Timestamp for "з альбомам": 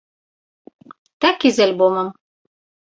1.59-2.07